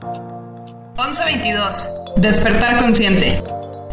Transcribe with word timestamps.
1122. 0.00 1.90
Despertar 2.16 2.78
consciente. 2.78 3.42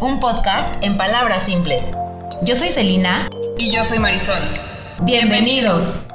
Un 0.00 0.18
podcast 0.20 0.82
en 0.82 0.96
palabras 0.96 1.44
simples. 1.44 1.82
Yo 2.42 2.54
soy 2.54 2.70
Celina. 2.70 3.28
Y 3.58 3.70
yo 3.70 3.84
soy 3.84 3.98
Marisol. 3.98 4.38
Bienvenidos. 5.02 6.06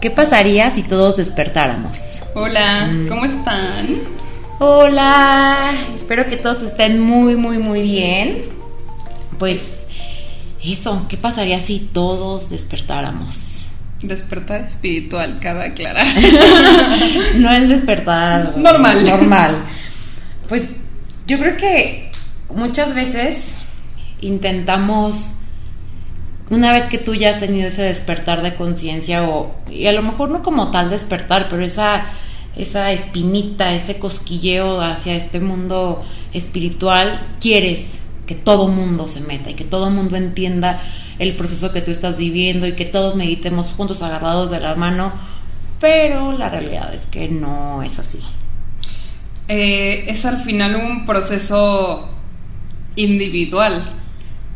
¿Qué 0.00 0.10
pasaría 0.10 0.74
si 0.74 0.82
todos 0.82 1.16
despertáramos? 1.16 2.20
Hola, 2.34 2.92
¿cómo 3.08 3.26
están? 3.26 4.00
Hola, 4.58 5.72
espero 5.94 6.26
que 6.26 6.36
todos 6.36 6.62
estén 6.62 6.98
muy, 6.98 7.36
muy, 7.36 7.58
muy 7.58 7.82
bien. 7.82 8.46
Pues 9.38 9.84
eso, 10.64 11.06
¿qué 11.08 11.16
pasaría 11.16 11.60
si 11.60 11.78
todos 11.78 12.50
despertáramos? 12.50 13.61
Despertar 14.02 14.62
espiritual, 14.62 15.38
cabe 15.40 15.66
aclarar. 15.66 16.06
no 17.36 17.52
el 17.52 17.68
despertar 17.68 18.58
Normal. 18.58 19.04
Normal. 19.04 19.64
Pues 20.48 20.68
yo 21.26 21.38
creo 21.38 21.56
que 21.56 22.10
muchas 22.54 22.94
veces 22.94 23.56
intentamos, 24.20 25.34
una 26.50 26.72
vez 26.72 26.86
que 26.86 26.98
tú 26.98 27.14
ya 27.14 27.30
has 27.30 27.40
tenido 27.40 27.68
ese 27.68 27.82
despertar 27.82 28.42
de 28.42 28.54
conciencia, 28.54 29.28
o 29.28 29.54
y 29.70 29.86
a 29.86 29.92
lo 29.92 30.02
mejor 30.02 30.30
no 30.30 30.42
como 30.42 30.70
tal 30.70 30.90
despertar, 30.90 31.48
pero 31.48 31.64
esa, 31.64 32.06
esa 32.56 32.90
espinita, 32.92 33.72
ese 33.72 33.98
cosquilleo 33.98 34.80
hacia 34.80 35.14
este 35.14 35.40
mundo 35.40 36.04
espiritual, 36.32 37.36
quieres 37.40 37.98
que 38.26 38.34
todo 38.34 38.68
mundo 38.68 39.08
se 39.08 39.20
meta 39.20 39.50
y 39.50 39.54
que 39.54 39.64
todo 39.64 39.90
mundo 39.90 40.16
entienda 40.16 40.80
el 41.22 41.36
proceso 41.36 41.72
que 41.72 41.82
tú 41.82 41.90
estás 41.90 42.18
viviendo 42.18 42.66
y 42.66 42.74
que 42.74 42.84
todos 42.84 43.14
meditemos 43.14 43.66
juntos 43.76 44.02
agarrados 44.02 44.50
de 44.50 44.60
la 44.60 44.74
mano, 44.74 45.12
pero 45.80 46.32
la 46.32 46.48
realidad 46.48 46.94
es 46.94 47.06
que 47.06 47.28
no 47.28 47.82
es 47.82 47.98
así. 47.98 48.20
Eh, 49.48 50.04
es 50.08 50.24
al 50.24 50.40
final 50.40 50.76
un 50.76 51.04
proceso 51.04 52.08
individual, 52.96 53.82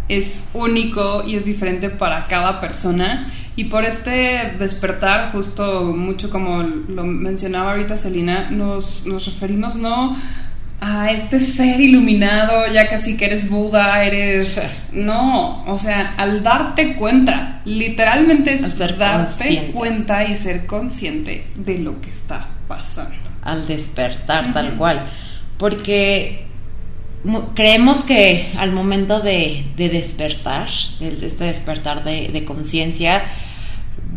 es 0.08 0.44
único 0.54 1.24
y 1.26 1.36
es 1.36 1.44
diferente 1.44 1.90
para 1.90 2.26
cada 2.28 2.60
persona 2.60 3.32
y 3.56 3.64
por 3.64 3.84
este 3.84 4.54
despertar, 4.58 5.32
justo 5.32 5.84
mucho 5.84 6.30
como 6.30 6.62
lo 6.62 7.04
mencionaba 7.04 7.72
ahorita 7.72 7.96
Celina, 7.96 8.50
nos, 8.50 9.06
nos 9.06 9.26
referimos 9.26 9.76
no 9.76 10.16
a 10.80 11.10
este 11.10 11.40
ser 11.40 11.80
iluminado, 11.80 12.70
ya 12.72 12.86
casi 12.88 13.16
que 13.16 13.24
eres 13.26 13.48
Buda, 13.48 14.04
eres... 14.04 14.60
No, 14.92 15.64
o 15.64 15.78
sea, 15.78 16.14
al 16.18 16.42
darte 16.42 16.96
cuenta, 16.96 17.62
literalmente 17.64 18.54
es 18.54 18.62
Al 18.62 18.72
ser 18.72 18.98
darte 18.98 19.24
consciente. 19.24 19.72
cuenta 19.72 20.24
y 20.24 20.36
ser 20.36 20.66
consciente 20.66 21.46
de 21.56 21.78
lo 21.78 22.00
que 22.00 22.10
está 22.10 22.46
pasando. 22.68 23.14
al 23.42 23.66
despertar 23.66 24.52
tal 24.52 24.74
cual. 24.76 25.06
Porque 25.56 26.44
creemos 27.54 27.98
que 28.04 28.50
al 28.58 28.72
momento 28.72 29.20
de, 29.20 29.64
de 29.76 29.88
despertar, 29.88 30.68
de, 31.00 31.10
de 31.12 31.26
este 31.26 31.44
despertar 31.44 32.04
de, 32.04 32.28
de 32.28 32.44
conciencia, 32.44 33.24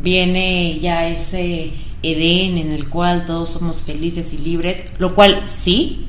viene 0.01 0.79
ya 0.79 1.07
ese 1.07 1.71
Edén 2.01 2.57
en 2.57 2.71
el 2.71 2.87
cual 2.89 3.25
todos 3.25 3.51
somos 3.51 3.81
felices 3.83 4.33
y 4.33 4.37
libres, 4.37 4.81
lo 4.99 5.15
cual 5.15 5.43
sí, 5.47 6.05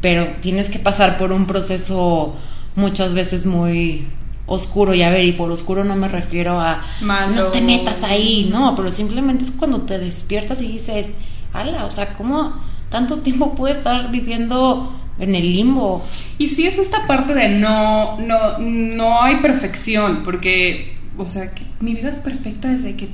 pero 0.00 0.26
tienes 0.40 0.68
que 0.68 0.78
pasar 0.78 1.18
por 1.18 1.32
un 1.32 1.46
proceso 1.46 2.36
muchas 2.74 3.14
veces 3.14 3.46
muy 3.46 4.06
oscuro. 4.46 4.94
Y 4.94 5.02
a 5.02 5.10
ver 5.10 5.24
y 5.24 5.32
por 5.32 5.50
oscuro 5.50 5.84
no 5.84 5.96
me 5.96 6.08
refiero 6.08 6.60
a 6.60 6.84
Malo. 7.00 7.34
no 7.34 7.46
te 7.48 7.60
metas 7.60 8.02
ahí 8.02 8.48
no 8.50 8.74
pero 8.76 8.90
simplemente 8.90 9.44
es 9.44 9.50
cuando 9.50 9.82
te 9.82 9.98
despiertas 9.98 10.62
y 10.62 10.68
dices 10.68 11.08
ala 11.52 11.84
o 11.84 11.90
sea 11.90 12.14
cómo 12.14 12.52
tanto 12.88 13.18
tiempo 13.18 13.54
puede 13.56 13.74
estar 13.74 14.12
viviendo 14.12 14.92
en 15.18 15.34
el 15.34 15.52
limbo 15.52 16.04
Y 16.38 16.48
sí 16.48 16.66
es 16.66 16.78
esta 16.78 17.06
parte 17.06 17.34
de 17.34 17.48
no, 17.48 18.18
no, 18.20 18.58
no 18.58 19.22
hay 19.22 19.36
perfección, 19.36 20.22
porque, 20.22 20.96
o 21.16 21.26
sea, 21.26 21.54
que 21.54 21.62
mi 21.80 21.94
vida 21.94 22.10
es 22.10 22.16
perfecta 22.16 22.68
desde 22.68 22.96
que 22.96 23.08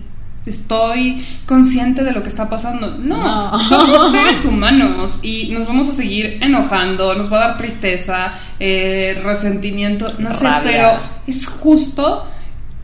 estoy 0.47 1.25
consciente 1.47 2.03
de 2.03 2.13
lo 2.13 2.23
que 2.23 2.29
está 2.29 2.49
pasando. 2.49 2.91
No, 2.99 3.17
No. 3.17 3.59
somos 3.69 4.11
seres 4.11 4.45
humanos 4.45 5.19
y 5.23 5.51
nos 5.53 5.67
vamos 5.67 5.89
a 5.89 5.93
seguir 5.93 6.39
enojando, 6.41 7.15
nos 7.15 7.33
va 7.33 7.39
a 7.39 7.49
dar 7.49 7.59
tristeza, 7.59 8.35
eh, 8.59 9.21
resentimiento, 9.23 10.13
no 10.19 10.33
sé, 10.33 10.49
pero 10.65 10.99
es 11.27 11.47
justo 11.47 12.27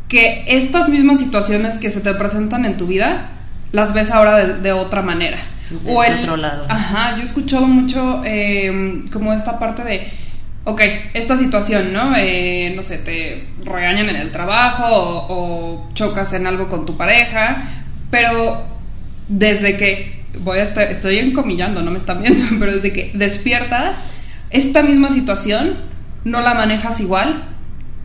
que 0.09 0.45
estas 0.47 0.89
mismas 0.89 1.19
situaciones 1.19 1.79
que 1.79 1.91
se 1.91 2.01
te 2.01 2.15
presentan 2.15 2.65
en 2.65 2.77
tu 2.77 2.87
vida 2.87 3.31
las 3.73 3.93
ves 3.93 4.11
ahora 4.11 4.37
de, 4.37 4.55
de 4.61 4.73
otra 4.73 5.03
manera. 5.03 5.37
Desde 5.71 6.21
otro 6.23 6.37
lado. 6.37 6.65
Ajá, 6.69 7.15
yo 7.17 7.21
he 7.21 7.25
escuchado 7.25 7.67
mucho 7.67 8.23
eh, 8.25 9.03
como 9.13 9.33
esta 9.35 9.59
parte 9.59 9.85
de, 9.85 10.11
ok, 10.69 10.83
esta 11.15 11.37
situación, 11.37 11.93
¿no? 11.93 12.15
Eh, 12.17 12.73
no 12.77 12.83
sé, 12.83 12.99
te 12.99 13.49
regañan 13.65 14.11
en 14.11 14.17
el 14.17 14.31
trabajo 14.31 14.85
o, 14.87 15.27
o 15.31 15.95
chocas 15.95 16.35
en 16.35 16.47
algo 16.47 16.69
con 16.69 16.85
tu 16.85 16.97
pareja, 16.97 17.85
pero 18.11 18.67
desde 19.29 19.77
que, 19.77 20.25
voy 20.41 20.59
a 20.59 20.63
estar, 20.63 20.91
estoy 20.91 21.19
encomillando, 21.19 21.83
no 21.83 21.91
me 21.91 21.99
están 21.99 22.23
viendo, 22.23 22.45
pero 22.59 22.75
desde 22.75 22.93
que 22.93 23.11
despiertas, 23.15 23.99
esta 24.51 24.83
misma 24.83 25.09
situación 25.09 25.77
no 26.25 26.41
la 26.43 26.55
manejas 26.55 27.01
igual 27.01 27.45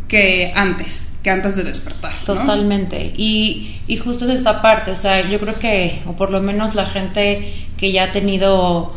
que 0.07 0.53
antes, 0.55 1.07
que 1.21 1.31
antes 1.31 1.55
de 1.55 1.63
despertar. 1.63 2.13
Totalmente. 2.25 3.13
Y, 3.17 3.81
y 3.87 3.97
justo 3.97 4.25
es 4.29 4.39
esta 4.39 4.61
parte, 4.61 4.91
o 4.91 4.95
sea, 4.95 5.29
yo 5.29 5.39
creo 5.39 5.57
que, 5.59 6.01
o 6.05 6.13
por 6.13 6.31
lo 6.31 6.41
menos 6.41 6.75
la 6.75 6.85
gente 6.85 7.53
que 7.77 7.91
ya 7.91 8.05
ha 8.05 8.11
tenido, 8.13 8.93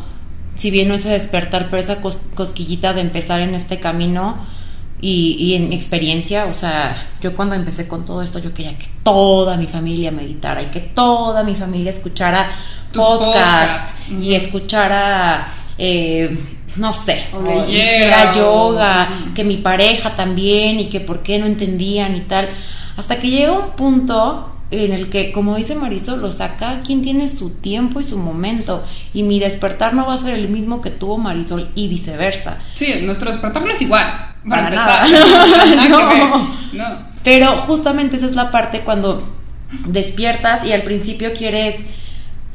si 0.57 0.71
bien 0.71 0.89
no 0.89 0.95
ese 0.95 1.09
despertar, 1.11 1.67
pero 1.71 1.79
esa 1.79 2.01
cos- 2.03 2.19
cosquillita 2.35 2.93
de 2.93 3.01
empezar 3.03 3.41
en 3.41 3.55
este 3.55 3.79
camino 3.81 4.37
y, 5.01 5.37
y 5.39 5.55
en 5.55 5.69
mi 5.69 5.77
experiencia, 5.77 6.47
o 6.47 6.55
sea, 6.55 6.97
yo 7.21 7.35
cuando 7.37 7.55
empecé 7.55 7.87
con 7.87 8.05
todo 8.05 8.23
esto, 8.23 8.39
yo 8.39 8.53
quería 8.55 8.77
que 8.79 8.87
toda 9.03 9.57
mi 9.57 9.67
familia 9.67 10.11
meditara 10.11 10.63
y 10.63 10.67
que 10.67 10.81
toda 10.81 11.43
mi 11.45 11.55
familia 11.55 11.91
escuchara 11.91 12.49
podcast 12.93 13.25
podcasts. 13.25 13.95
y 14.21 14.35
escuchara... 14.35 15.47
Eh, 15.79 16.37
no 16.77 16.93
sé, 16.93 17.25
O 17.33 17.39
o 17.39 17.63
o- 17.63 17.67
yoga, 18.35 19.09
que 19.35 19.45
mi 19.45 19.57
pareja 19.59 20.15
también 20.15 20.79
y 20.79 20.87
que 20.91 21.01
por 21.01 21.23
qué 21.23 21.39
no 21.39 21.47
entendían 21.47 22.15
y 22.17 22.21
tal. 22.21 22.49
Hasta 22.99 23.19
que 23.19 23.29
llega 23.31 23.53
un 23.53 23.71
punto 23.71 24.56
en 24.71 24.93
el 24.93 25.09
que, 25.09 25.33
como 25.33 25.57
dice 25.57 25.75
Marisol, 25.75 26.25
o 26.25 26.33
sea, 26.33 26.57
cada 26.57 26.83
quien 26.83 27.03
tiene 27.03 27.29
su 27.29 27.51
tiempo 27.51 28.01
y 28.01 28.05
su 28.05 28.19
momento 28.19 28.85
y 29.15 29.23
mi 29.23 29.39
despertar 29.39 29.95
no 29.95 30.07
va 30.07 30.15
a 30.15 30.19
ser 30.19 30.35
el 30.35 30.49
mismo 30.49 30.81
que 30.81 30.91
tuvo 30.91 31.19
Marisol 31.19 31.71
y 31.75 31.89
viceversa. 31.89 32.59
Sí, 32.75 33.03
nuestro 33.03 33.31
despertar 33.31 33.65
no 33.65 33.71
es 33.71 33.81
igual. 33.83 34.05
Para, 34.49 34.65
Para 34.65 34.71
nada. 34.71 35.07
No. 35.89 36.49
no. 36.73 36.99
Pero 37.23 37.59
justamente 37.63 38.17
esa 38.17 38.27
es 38.27 38.35
la 38.35 38.51
parte 38.51 38.81
cuando 38.81 39.23
despiertas 39.87 40.65
y 40.65 40.73
al 40.73 40.83
principio 40.83 41.33
quieres 41.33 41.77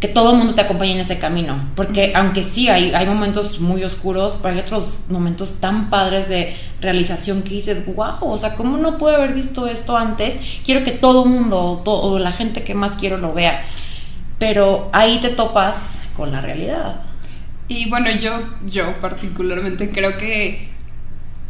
que 0.02 0.08
todo 0.10 0.32
el 0.32 0.38
mundo 0.40 0.54
te 0.56 0.62
acompañe 0.62 0.94
en 0.94 1.00
ese 1.00 1.20
camino. 1.20 1.70
Porque 1.76 2.12
aunque 2.16 2.44
sí 2.44 2.68
hay, 2.68 2.92
hay 2.94 3.06
momentos 3.06 3.60
muy 3.62 3.84
oscuros, 3.84 4.36
pero 4.42 4.56
hay 4.56 4.60
otros 4.62 4.98
momentos 5.10 5.60
tan 5.62 5.90
padres 5.92 6.28
de 6.28 6.54
realización 6.82 7.44
que 7.44 7.52
dices, 7.52 7.86
wow, 7.96 8.16
o 8.22 8.38
sea, 8.38 8.56
¿cómo 8.56 8.78
no 8.78 8.98
pude 8.98 9.16
haber 9.16 9.34
visto 9.34 9.68
esto 9.68 9.96
antes? 9.96 10.36
Quiero 10.66 10.84
que 10.84 10.92
todo 10.92 11.24
el 11.24 11.30
mundo 11.30 11.62
o, 11.62 11.78
to- 11.80 12.02
o 12.02 12.18
la 12.20 12.32
gente 12.32 12.64
que 12.64 12.74
más 12.74 12.98
quiero 12.98 13.18
lo 13.18 13.34
vea. 13.34 13.64
Pero 14.40 14.90
ahí 14.92 15.20
te 15.22 15.30
topas 15.30 16.00
con 16.18 16.32
la 16.32 16.42
realidad. 16.42 17.02
Y 17.68 17.88
bueno, 17.90 18.10
yo, 18.20 18.32
yo 18.66 19.00
particularmente 19.00 19.92
creo 19.92 20.18
que 20.18 20.68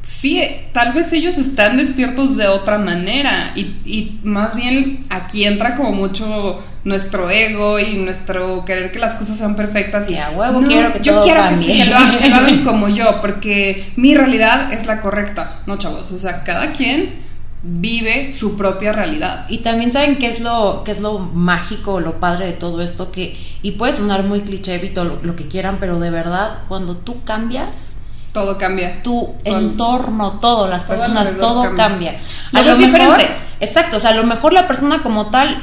sí, 0.02 0.44
tal 0.74 0.94
vez 0.94 1.14
ellos 1.14 1.38
están 1.38 1.78
despiertos 1.78 2.36
de 2.38 2.48
otra 2.48 2.78
manera 2.78 3.54
y, 3.56 3.62
y 3.86 4.20
más 4.24 4.56
bien 4.56 5.06
aquí 5.10 5.46
entra 5.46 5.76
como 5.76 5.92
mucho 5.94 6.62
nuestro 6.84 7.30
ego 7.30 7.78
y 7.80 7.94
nuestro 7.97 8.66
querer 8.66 8.91
que 8.91 9.00
las 9.00 9.14
cosas 9.14 9.38
sean 9.38 9.56
perfectas 9.56 10.09
y 10.09 10.17
a 10.17 10.32
huevo 10.32 10.61
quiero 10.67 10.91
que 10.94 11.00
yo 11.02 11.14
todo 11.14 11.22
quiero 11.23 11.41
cambie. 11.41 11.67
que, 11.67 11.73
sí, 11.73 11.84
que 11.84 11.90
lo, 11.90 11.96
hagan- 11.97 12.58
lo 12.58 12.64
como 12.72 12.88
yo 12.90 13.22
porque 13.22 13.91
mi 13.97 14.16
realidad 14.16 14.73
es 14.73 14.85
la 14.88 15.00
correcta, 15.02 15.59
no 15.67 15.78
chavos, 15.78 16.11
o 16.11 16.17
sea, 16.20 16.44
cada 16.44 16.72
quien 16.72 17.22
vive 17.64 18.32
su 18.34 18.58
propia 18.58 18.91
realidad. 18.91 19.46
Y 19.50 19.59
también 19.59 19.91
saben 19.91 20.17
qué 20.17 20.28
es 20.28 20.40
lo, 20.40 20.84
qué 20.84 20.91
es 20.91 21.00
lo 21.00 21.20
mágico, 21.20 22.00
lo 22.00 22.20
padre 22.20 22.47
de 22.47 22.53
todo 22.53 22.82
esto, 22.82 23.11
que, 23.11 23.38
y 23.61 23.72
puede 23.73 23.94
sonar 23.94 24.23
muy 24.23 24.41
cliché 24.41 24.78
y 24.84 24.96
lo, 24.96 25.20
lo 25.22 25.35
que 25.35 25.47
quieran, 25.47 25.78
pero 25.79 26.00
de 26.00 26.09
verdad, 26.09 26.59
cuando 26.67 26.97
tú 26.97 27.23
cambias, 27.23 27.94
Todo 28.34 28.58
cambia. 28.58 29.03
tu 29.03 29.35
Todo. 29.44 29.58
entorno, 29.59 30.40
todo, 30.40 30.67
las 30.67 30.85
Todo 30.88 30.97
personas, 30.97 31.38
todo 31.38 31.76
cambia. 31.76 32.17
cambia. 32.17 32.20
Lo 32.52 32.64
ves 32.64 32.78
mejor, 32.79 33.17
diferente. 33.17 33.35
exacto, 33.59 33.97
o 33.97 34.00
sea, 34.00 34.09
a 34.11 34.16
lo 34.16 34.23
mejor 34.23 34.53
la 34.53 34.67
persona 34.67 35.03
como 35.03 35.29
tal 35.29 35.61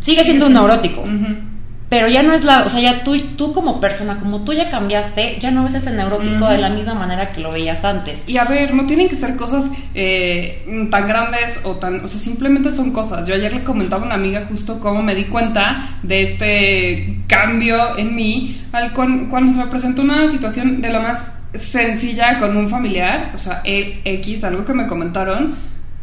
sigue 0.00 0.24
siendo 0.24 0.46
un 0.46 0.54
neurótico, 0.54 1.04
pero 1.88 2.08
ya 2.08 2.22
no 2.22 2.34
es 2.34 2.44
la, 2.44 2.64
o 2.64 2.70
sea, 2.70 2.80
ya 2.80 3.02
tú, 3.02 3.18
tú 3.36 3.52
como 3.54 3.80
persona, 3.80 4.18
como 4.18 4.44
tú 4.44 4.52
ya 4.52 4.68
cambiaste, 4.68 5.38
ya 5.40 5.50
no 5.50 5.64
ves 5.64 5.74
ese 5.74 5.90
neurótico 5.90 6.46
de 6.48 6.58
la 6.58 6.68
misma 6.68 6.92
manera 6.92 7.32
que 7.32 7.40
lo 7.40 7.50
veías 7.50 7.82
antes. 7.82 8.24
Y 8.26 8.36
a 8.36 8.44
ver, 8.44 8.74
no 8.74 8.84
tienen 8.84 9.08
que 9.08 9.14
ser 9.14 9.36
cosas 9.36 9.64
eh, 9.94 10.86
tan 10.90 11.08
grandes 11.08 11.60
o 11.64 11.76
tan, 11.76 12.04
o 12.04 12.08
sea, 12.08 12.20
simplemente 12.20 12.70
son 12.70 12.92
cosas. 12.92 13.26
Yo 13.26 13.34
ayer 13.34 13.54
le 13.54 13.64
comentaba 13.64 14.02
a 14.02 14.06
una 14.06 14.16
amiga 14.16 14.44
justo 14.46 14.80
cómo 14.80 15.02
me 15.02 15.14
di 15.14 15.24
cuenta 15.24 15.98
de 16.02 16.22
este 16.22 17.22
cambio 17.26 17.96
en 17.96 18.14
mí 18.14 18.66
al 18.72 18.92
cuando 18.92 19.50
se 19.50 19.58
me 19.58 19.66
presentó 19.66 20.02
una 20.02 20.28
situación 20.28 20.82
de 20.82 20.92
lo 20.92 21.00
más 21.00 21.24
sencilla 21.54 22.38
con 22.38 22.56
un 22.56 22.68
familiar, 22.68 23.32
o 23.34 23.38
sea, 23.38 23.62
el 23.64 24.00
X, 24.04 24.44
algo 24.44 24.64
que 24.64 24.74
me 24.74 24.86
comentaron, 24.86 25.54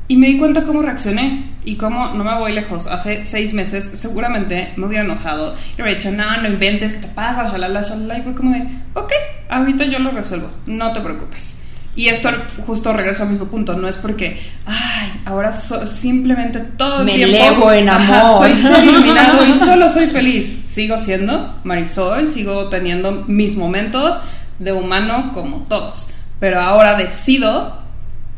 y 0.08 0.18
me 0.18 0.28
di 0.28 0.38
cuenta 0.38 0.64
cómo 0.64 0.82
reaccioné 0.82 1.56
y 1.64 1.76
cómo 1.76 2.10
no 2.10 2.24
me 2.24 2.38
voy 2.38 2.54
lejos. 2.54 2.86
Hace 2.88 3.24
seis 3.24 3.54
meses 3.54 3.92
seguramente 3.96 4.74
me 4.76 4.86
hubiera 4.86 5.04
enojado 5.04 5.56
y 5.72 5.82
hubiera 5.82 5.98
dicho, 5.98 6.12
no, 6.12 6.38
no 6.42 6.48
inventes, 6.48 6.94
¿qué 6.94 7.00
te 7.00 7.08
pasa? 7.08 7.50
Shalala, 7.52 7.82
shalala. 7.82 8.20
Y 8.20 8.22
fue 8.22 8.36
como 8.36 8.52
de, 8.52 8.68
ok, 8.94 9.12
ahorita 9.50 9.86
yo 9.86 10.00
lo 10.00 10.12
resuelvo, 10.12 10.50
no 10.68 10.94
te 10.94 11.02
preocupes. 11.02 11.56
Y 11.96 12.10
esto 12.10 12.30
justo 12.68 12.92
regreso 12.92 13.24
al 13.24 13.30
mismo 13.30 13.46
punto, 13.46 13.74
no 13.74 13.88
es 13.88 13.98
porque, 13.98 14.40
ay, 14.66 15.22
ahora 15.26 15.52
simplemente 15.54 16.60
todo 16.60 17.00
el 17.00 17.06
me 17.06 17.14
tiempo... 17.14 17.38
elevo 17.38 17.72
en 17.72 17.90
amor. 17.90 18.50
soy 18.52 18.84
iluminado 18.90 19.46
y 19.46 19.54
solo 19.54 19.90
soy 19.90 20.08
feliz. 20.08 20.60
Sigo 20.68 21.00
siendo 21.00 21.56
Marisol, 21.64 22.28
sigo 22.32 22.68
teniendo 22.68 23.24
mis 23.28 23.56
momentos 23.56 24.22
de 24.60 24.74
humano 24.74 25.32
como 25.34 25.60
todos. 25.70 26.10
Pero 26.40 26.60
ahora 26.60 26.96
decido 26.96 27.85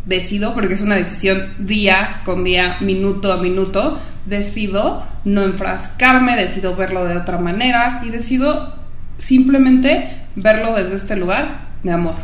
decido, 0.08 0.54
porque 0.54 0.74
es 0.74 0.82
una 0.82 0.96
decisión 0.96 1.54
día 1.60 2.22
con 2.26 2.44
día, 2.44 2.78
minuto 2.80 3.32
a 3.32 3.38
minuto, 3.38 4.00
decido 4.26 5.04
no 5.26 5.44
enfrascarme, 5.44 6.36
decido 6.36 6.76
verlo 6.76 7.06
de 7.06 7.18
otra 7.18 7.38
manera 7.38 8.02
y 8.04 8.10
decido 8.10 8.74
simplemente 9.18 10.26
verlo 10.36 10.74
desde 10.76 10.96
este 10.96 11.16
lugar 11.18 11.68
de 11.84 11.92
amor. 11.92 12.16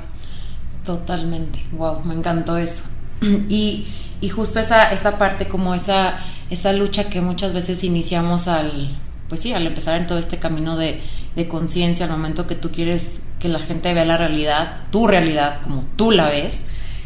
Totalmente, 0.85 1.59
wow, 1.73 2.03
me 2.03 2.15
encantó 2.15 2.57
eso. 2.57 2.83
Y, 3.49 3.87
y 4.21 4.29
justo 4.29 4.59
esa, 4.59 4.91
esa 4.91 5.17
parte, 5.17 5.47
como 5.47 5.75
esa, 5.75 6.17
esa 6.49 6.73
lucha 6.73 7.09
que 7.09 7.21
muchas 7.21 7.53
veces 7.53 7.83
iniciamos 7.83 8.47
al, 8.47 8.97
pues 9.27 9.41
sí, 9.41 9.53
al 9.53 9.67
empezar 9.67 9.99
en 9.99 10.07
todo 10.07 10.17
este 10.17 10.37
camino 10.37 10.77
de, 10.77 11.01
de 11.35 11.47
conciencia, 11.47 12.05
al 12.05 12.11
momento 12.11 12.47
que 12.47 12.55
tú 12.55 12.71
quieres 12.71 13.19
que 13.39 13.49
la 13.49 13.59
gente 13.59 13.93
vea 13.93 14.05
la 14.05 14.17
realidad, 14.17 14.85
tu 14.89 15.07
realidad, 15.07 15.61
como 15.63 15.85
tú 15.97 16.11
la 16.11 16.29
ves, 16.29 16.63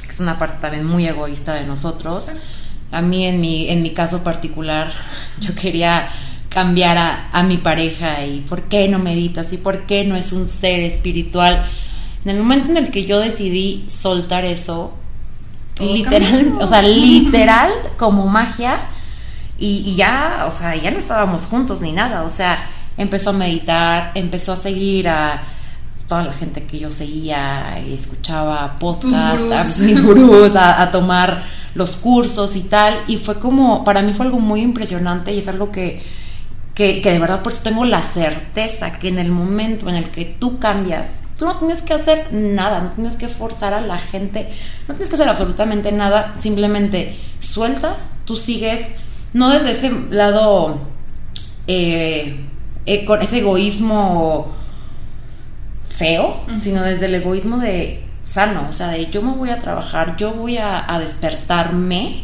es 0.09 0.19
una 0.19 0.38
parte 0.38 0.57
también 0.59 0.86
muy 0.86 1.07
egoísta 1.07 1.54
de 1.54 1.65
nosotros. 1.65 2.31
A 2.92 3.01
mí, 3.01 3.25
en 3.25 3.42
mi, 3.42 3.69
en 3.69 3.81
mi 3.81 3.92
caso 3.92 4.24
particular, 4.24 4.92
yo 5.42 5.54
quería 5.56 6.09
cambiar 6.50 6.98
a, 7.31 7.44
mi 7.44 7.57
pareja 7.57 8.25
y 8.25 8.42
por 8.42 8.63
qué 8.63 8.88
no 8.88 9.00
meditas 9.00 9.54
y 9.54 9.57
por 9.57 9.86
qué 9.86 10.06
no 10.06 10.15
es 10.15 10.31
un 10.31 10.48
ser 10.48 10.80
espiritual. 10.80 11.65
En 12.24 12.31
el 12.31 12.38
momento 12.38 12.71
en 12.71 12.77
el 12.77 12.89
que 12.89 13.06
yo 13.06 13.19
decidí 13.19 13.86
soltar 13.88 14.44
eso, 14.45 14.94
literal, 15.80 16.53
o 16.60 16.65
sea, 16.65 16.81
literal 16.81 17.71
como 17.98 18.27
magia, 18.27 18.89
y, 19.60 19.83
y, 19.86 19.95
ya, 19.95 20.45
o 20.48 20.51
sea, 20.51 20.75
ya 20.75 20.92
no 20.92 20.98
estábamos 20.98 21.45
juntos 21.45 21.81
ni 21.81 21.92
nada, 21.92 22.24
o 22.24 22.30
sea, 22.30 22.69
empezó 22.98 23.31
a 23.31 23.33
meditar, 23.33 24.12
empezó 24.15 24.53
a 24.53 24.56
seguir 24.56 25.07
a 25.10 25.44
toda 26.07 26.24
la 26.24 26.33
gente 26.33 26.63
que 26.63 26.80
yo 26.80 26.92
seguía 26.92 27.83
y 27.86 27.94
escuchaba 27.94 28.77
podcast, 28.80 29.80
mis 29.80 30.01
gurús, 30.06 30.56
a, 30.56 30.89
tomar 30.89 31.44
los 31.75 31.98
cursos 31.98 32.56
y 32.56 32.62
tal. 32.62 33.04
Y 33.07 33.18
fue 33.18 33.39
como, 33.39 33.83
para 33.83 34.01
mí 34.01 34.13
fue 34.13 34.25
algo 34.25 34.39
muy 34.39 34.62
impresionante 34.62 35.33
y 35.33 35.39
es 35.39 35.48
algo 35.48 35.71
que, 35.71 36.01
que, 36.74 37.01
de 37.01 37.19
verdad 37.19 37.44
por 37.44 37.51
eso 37.51 37.62
tengo 37.62 37.86
la 37.86 38.01
certeza 38.01 38.94
que 38.94 39.09
en 39.09 39.19
el 39.19 39.31
momento 39.31 39.89
en 39.89 39.95
el 39.95 40.09
que 40.09 40.25
tú 40.25 40.59
cambias, 40.59 41.09
tú 41.38 41.45
no 41.45 41.57
tienes 41.57 41.81
que 41.81 41.94
hacer 41.94 42.30
nada, 42.31 42.81
no 42.81 42.92
tienes 42.92 43.15
que 43.15 43.27
forzar 43.27 43.74
a 43.74 43.81
la 43.81 44.00
gente, 44.00 44.48
no 44.88 44.94
tienes 44.94 45.10
que 45.10 45.15
hacer 45.15 45.27
absolutamente 45.27 45.92
nada, 45.92 46.33
simplemente 46.39 47.18
sueltas, 47.42 47.98
tú 48.24 48.38
sigues, 48.38 48.88
no 49.33 49.50
desde 49.50 49.71
ese 49.71 49.92
lado, 50.10 50.80
eh, 51.68 52.45
eh, 52.86 53.06
con 53.06 53.21
ese 53.21 53.39
egoísmo 53.39 54.56
feo, 55.98 56.42
sino 56.58 56.84
desde 56.84 57.08
el 57.08 57.16
egoísmo 57.16 57.58
de 57.58 58.04
sano, 58.24 58.68
o 58.70 58.74
sea, 58.74 58.90
de 58.90 59.08
yo 59.08 59.22
me 59.22 59.32
voy 59.34 59.50
a 59.50 59.58
trabajar, 59.58 60.16
yo 60.18 60.34
voy 60.34 60.58
a, 60.58 60.86
despertarme 61.00 62.24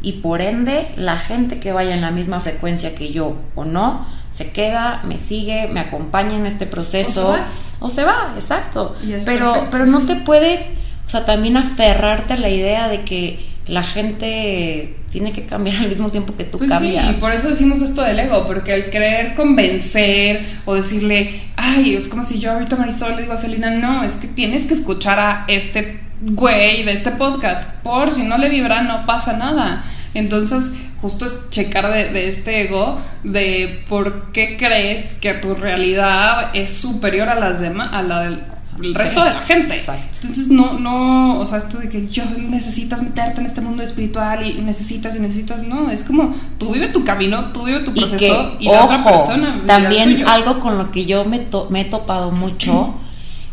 y 0.00 0.12
por 0.12 0.40
ende 0.40 0.88
la 0.96 1.18
gente 1.18 1.60
que 1.60 1.72
vaya 1.72 1.92
en 1.92 2.00
la 2.00 2.10
misma 2.10 2.40
frecuencia 2.40 2.94
que 2.94 3.12
yo 3.12 3.36
o 3.54 3.64
no, 3.64 4.06
se 4.30 4.52
queda, 4.52 5.02
me 5.04 5.18
sigue, 5.18 5.68
me 5.68 5.80
acompaña 5.80 6.36
en 6.36 6.46
este 6.46 6.66
proceso 6.66 7.36
o 7.80 7.90
se 7.90 8.04
va, 8.04 8.32
exacto. 8.36 8.96
Pero, 9.26 9.66
pero 9.70 9.84
no 9.84 10.06
te 10.06 10.16
puedes, 10.16 10.60
o 11.06 11.10
sea, 11.10 11.26
también 11.26 11.58
aferrarte 11.58 12.34
a 12.34 12.38
la 12.38 12.48
idea 12.48 12.88
de 12.88 13.02
que 13.02 13.50
la 13.66 13.82
gente 13.82 14.96
tiene 15.10 15.32
que 15.32 15.44
cambiar 15.44 15.76
al 15.78 15.88
mismo 15.88 16.08
tiempo 16.08 16.34
que 16.36 16.44
tú 16.44 16.58
pues 16.58 16.70
cambias. 16.70 17.06
Sí, 17.06 17.12
y 17.16 17.20
por 17.20 17.32
eso 17.32 17.48
decimos 17.48 17.82
esto 17.82 18.02
del 18.02 18.18
ego, 18.20 18.46
porque 18.46 18.72
al 18.72 18.90
querer 18.90 19.34
convencer 19.34 20.44
o 20.64 20.74
decirle, 20.74 21.42
ay, 21.56 21.94
es 21.94 22.08
como 22.08 22.22
si 22.22 22.38
yo 22.38 22.52
ahorita 22.52 22.76
Marisol 22.76 23.16
le 23.16 23.22
digo 23.22 23.34
a 23.34 23.36
Celina, 23.36 23.70
no, 23.70 24.04
es 24.04 24.12
que 24.12 24.28
tienes 24.28 24.66
que 24.66 24.74
escuchar 24.74 25.18
a 25.18 25.44
este 25.48 26.00
güey 26.20 26.84
de 26.84 26.92
este 26.92 27.10
podcast, 27.10 27.68
por 27.82 28.10
si 28.10 28.22
no 28.22 28.38
le 28.38 28.48
vibra 28.48 28.82
no 28.82 29.04
pasa 29.04 29.36
nada. 29.36 29.84
Entonces, 30.14 30.70
justo 31.00 31.26
es 31.26 31.50
checar 31.50 31.92
de, 31.92 32.10
de, 32.10 32.28
este 32.28 32.62
ego 32.62 33.00
de 33.24 33.84
por 33.88 34.32
qué 34.32 34.56
crees 34.56 35.14
que 35.14 35.34
tu 35.34 35.54
realidad 35.54 36.50
es 36.54 36.70
superior 36.70 37.28
a 37.28 37.34
las 37.34 37.60
demás, 37.60 37.90
a 37.92 38.02
la 38.02 38.22
del 38.22 38.42
el 38.78 38.94
resto 38.94 39.24
de 39.24 39.30
la 39.30 39.40
gente. 39.42 39.76
Entonces, 39.76 40.48
no, 40.48 40.78
no, 40.78 41.40
o 41.40 41.46
sea, 41.46 41.58
esto 41.58 41.78
de 41.78 41.88
que 41.88 42.08
yo 42.08 42.24
necesitas 42.38 43.02
meterte 43.02 43.40
en 43.40 43.46
este 43.46 43.60
mundo 43.60 43.82
espiritual 43.82 44.46
y 44.46 44.60
necesitas 44.62 45.16
y 45.16 45.20
necesitas, 45.20 45.62
no, 45.62 45.90
es 45.90 46.02
como 46.02 46.34
tú 46.58 46.72
vive 46.72 46.88
tu 46.88 47.04
camino, 47.04 47.52
tú 47.52 47.64
vive 47.64 47.80
tu 47.80 47.92
proceso 47.92 48.56
y, 48.58 48.66
la 48.66 48.84
otra 48.84 49.04
persona. 49.04 49.62
También 49.66 50.26
algo 50.26 50.60
con 50.60 50.78
lo 50.78 50.90
que 50.90 51.04
yo 51.04 51.24
me, 51.24 51.46
me 51.70 51.82
he 51.82 51.84
topado 51.86 52.30
mucho 52.30 52.94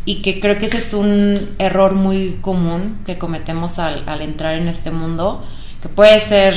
y 0.04 0.22
que 0.22 0.40
creo 0.40 0.58
que 0.58 0.66
ese 0.66 0.78
es 0.78 0.94
un 0.94 1.38
error 1.58 1.94
muy 1.94 2.38
común 2.40 2.98
que 3.04 3.18
cometemos 3.18 3.78
al, 3.78 4.04
al 4.06 4.22
entrar 4.22 4.54
en 4.54 4.68
este 4.68 4.90
mundo, 4.90 5.44
que 5.82 5.88
puede 5.88 6.20
ser 6.20 6.54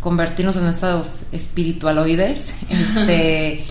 convertirnos 0.00 0.56
en 0.56 0.66
estos 0.68 1.24
espiritualoides, 1.32 2.54
este 2.68 3.64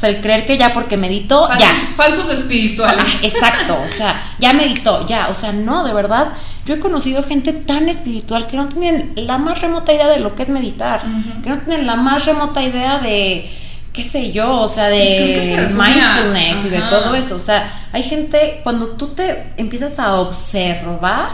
sea, 0.00 0.08
el 0.08 0.20
creer 0.20 0.46
que 0.46 0.56
ya 0.56 0.72
porque 0.72 0.96
meditó, 0.96 1.48
ya. 1.58 1.66
Falsos 1.96 2.30
espirituales. 2.30 3.22
exacto, 3.22 3.78
o 3.84 3.88
sea, 3.88 4.34
ya 4.38 4.52
meditó, 4.52 5.06
ya. 5.06 5.28
O 5.28 5.34
sea, 5.34 5.52
no, 5.52 5.84
de 5.84 5.92
verdad. 5.92 6.32
Yo 6.64 6.74
he 6.74 6.78
conocido 6.78 7.22
gente 7.22 7.52
tan 7.52 7.88
espiritual 7.88 8.46
que 8.46 8.56
no 8.56 8.68
tienen 8.68 9.12
la 9.16 9.38
más 9.38 9.60
remota 9.60 9.92
idea 9.92 10.08
de 10.08 10.20
lo 10.20 10.34
que 10.34 10.42
es 10.42 10.48
meditar, 10.48 11.02
que 11.42 11.50
no 11.50 11.58
tienen 11.58 11.86
la 11.86 11.96
más 11.96 12.26
remota 12.26 12.62
idea 12.62 12.98
de, 12.98 13.50
qué 13.92 14.04
sé 14.04 14.30
yo, 14.32 14.50
o 14.52 14.68
sea, 14.68 14.88
de 14.88 15.68
mindfulness 15.70 16.64
y 16.64 16.68
de 16.68 16.80
todo 16.88 17.14
eso. 17.14 17.36
O 17.36 17.40
sea, 17.40 17.88
hay 17.92 18.02
gente, 18.02 18.60
cuando 18.62 18.88
tú 18.88 19.08
te 19.08 19.52
empiezas 19.56 19.98
a 19.98 20.14
observar, 20.14 21.30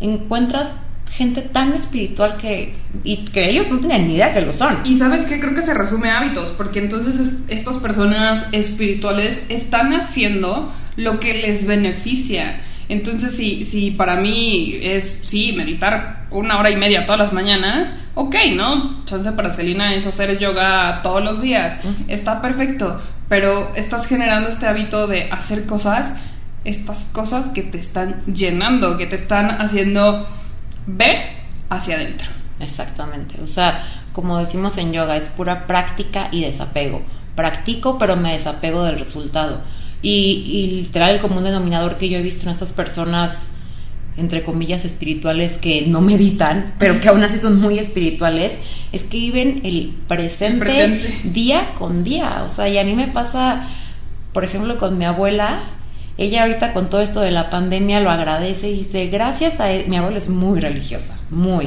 encuentras 0.00 0.70
gente 1.16 1.40
tan 1.40 1.72
espiritual 1.72 2.36
que 2.36 2.74
y 3.02 3.24
que 3.24 3.50
ellos 3.50 3.70
no 3.70 3.78
tienen 3.78 4.06
ni 4.06 4.14
idea 4.14 4.34
que 4.34 4.42
lo 4.42 4.52
son. 4.52 4.80
Y 4.84 4.96
sabes 4.96 5.22
qué, 5.22 5.40
creo 5.40 5.54
que 5.54 5.62
se 5.62 5.72
resume 5.72 6.10
a 6.10 6.18
hábitos, 6.18 6.50
porque 6.50 6.78
entonces 6.78 7.32
estas 7.48 7.76
personas 7.76 8.46
espirituales 8.52 9.46
están 9.48 9.94
haciendo 9.94 10.72
lo 10.96 11.18
que 11.18 11.34
les 11.34 11.66
beneficia. 11.66 12.60
Entonces, 12.88 13.34
si, 13.34 13.64
si 13.64 13.90
para 13.92 14.16
mí 14.16 14.78
es, 14.82 15.22
sí, 15.24 15.52
meditar 15.56 16.26
una 16.30 16.58
hora 16.58 16.70
y 16.70 16.76
media 16.76 17.06
todas 17.06 17.18
las 17.18 17.32
mañanas, 17.32 17.96
ok, 18.14 18.36
¿no? 18.54 19.04
Chance 19.06 19.32
para 19.32 19.50
Celina 19.50 19.94
es 19.94 20.06
hacer 20.06 20.38
yoga 20.38 21.00
todos 21.02 21.24
los 21.24 21.40
días, 21.40 21.78
está 22.08 22.42
perfecto, 22.42 23.00
pero 23.28 23.74
estás 23.74 24.06
generando 24.06 24.48
este 24.48 24.66
hábito 24.66 25.06
de 25.06 25.30
hacer 25.30 25.66
cosas, 25.66 26.12
estas 26.64 27.06
cosas 27.12 27.48
que 27.48 27.62
te 27.62 27.78
están 27.78 28.22
llenando, 28.26 28.98
que 28.98 29.06
te 29.06 29.16
están 29.16 29.50
haciendo 29.50 30.28
ver 30.86 31.18
hacia 31.68 31.96
adentro. 31.96 32.28
Exactamente. 32.60 33.40
O 33.42 33.46
sea, 33.46 33.84
como 34.12 34.38
decimos 34.38 34.78
en 34.78 34.92
yoga, 34.92 35.16
es 35.16 35.28
pura 35.28 35.66
práctica 35.66 36.28
y 36.32 36.42
desapego. 36.42 37.02
Practico, 37.34 37.98
pero 37.98 38.16
me 38.16 38.32
desapego 38.32 38.84
del 38.84 38.98
resultado. 38.98 39.60
Y, 40.02 40.44
y 40.46 40.82
literal, 40.82 41.14
el 41.16 41.20
común 41.20 41.44
denominador 41.44 41.98
que 41.98 42.08
yo 42.08 42.18
he 42.18 42.22
visto 42.22 42.44
en 42.44 42.50
estas 42.50 42.72
personas, 42.72 43.48
entre 44.16 44.42
comillas, 44.42 44.84
espirituales 44.84 45.58
que 45.58 45.86
no 45.86 46.00
meditan, 46.00 46.74
pero 46.78 47.00
que 47.00 47.08
aún 47.08 47.22
así 47.22 47.38
son 47.38 47.60
muy 47.60 47.78
espirituales, 47.78 48.58
es 48.92 49.02
que 49.02 49.18
viven 49.18 49.60
el 49.64 49.94
presente, 50.08 50.84
el 50.84 50.98
presente. 50.98 51.28
día 51.30 51.74
con 51.78 52.04
día. 52.04 52.44
O 52.50 52.54
sea, 52.54 52.68
y 52.68 52.78
a 52.78 52.84
mí 52.84 52.94
me 52.94 53.08
pasa, 53.08 53.68
por 54.32 54.44
ejemplo, 54.44 54.78
con 54.78 54.96
mi 54.96 55.04
abuela, 55.04 55.60
ella 56.18 56.42
ahorita 56.42 56.72
con 56.72 56.88
todo 56.88 57.00
esto 57.00 57.20
de 57.20 57.30
la 57.30 57.50
pandemia 57.50 58.00
lo 58.00 58.10
agradece 58.10 58.70
y 58.70 58.78
dice, 58.78 59.08
gracias 59.08 59.60
a... 59.60 59.72
E-", 59.72 59.86
mi 59.86 59.96
abuela 59.96 60.16
es 60.16 60.28
muy 60.28 60.60
religiosa, 60.60 61.18
muy. 61.30 61.66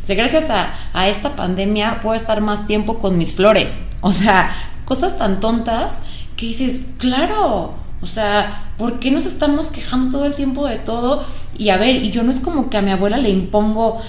Dice, 0.00 0.14
gracias 0.14 0.44
a, 0.50 1.08
esta 1.08 1.34
pandemia 1.34 2.00
puedo 2.00 2.14
estar 2.14 2.40
más 2.40 2.66
tiempo 2.66 2.98
con 2.98 3.18
mis 3.18 3.34
flores. 3.34 3.74
O 4.02 4.12
sea, 4.12 4.50
cosas 4.84 5.16
tan 5.18 5.40
tontas 5.40 5.94
que 6.36 6.46
dices, 6.46 6.80
claro, 6.98 7.74
o 8.00 8.06
sea, 8.06 8.72
¿por 8.76 9.00
qué 9.00 9.10
nos 9.10 9.26
estamos 9.26 9.70
quejando 9.70 10.18
todo 10.18 10.26
el 10.26 10.34
tiempo 10.34 10.66
de 10.66 10.76
todo? 10.76 11.24
Y 11.58 11.70
a 11.70 11.78
ver, 11.78 11.96
y 11.96 12.10
yo 12.10 12.22
no 12.22 12.30
es 12.30 12.40
como 12.40 12.68
que 12.68 12.76
a 12.76 12.82
mi 12.82 12.90
abuela 12.90 13.16
le 13.16 13.30
impongo, 13.30 14.00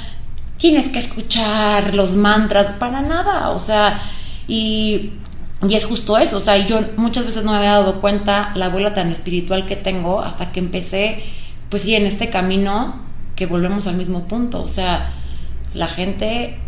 tienes 0.57 0.89
que 0.89 0.99
escuchar 0.99 1.95
los 1.95 2.15
mantras, 2.15 2.67
para 2.73 3.01
nada, 3.01 3.49
o 3.51 3.59
sea, 3.59 4.01
y, 4.47 5.13
y 5.67 5.73
es 5.75 5.85
justo 5.85 6.17
eso, 6.17 6.37
o 6.37 6.41
sea, 6.41 6.57
yo 6.57 6.81
muchas 6.97 7.25
veces 7.25 7.43
no 7.43 7.51
me 7.51 7.57
había 7.57 7.71
dado 7.71 7.99
cuenta 7.99 8.51
la 8.55 8.65
abuela 8.65 8.93
tan 8.93 9.09
espiritual 9.09 9.65
que 9.65 9.75
tengo 9.75 10.21
hasta 10.21 10.51
que 10.51 10.59
empecé, 10.59 11.23
pues 11.69 11.81
sí, 11.81 11.95
en 11.95 12.05
este 12.05 12.29
camino 12.29 13.01
que 13.35 13.47
volvemos 13.47 13.87
al 13.87 13.95
mismo 13.95 14.27
punto, 14.27 14.61
o 14.61 14.67
sea, 14.67 15.13
la 15.73 15.87
gente 15.87 16.59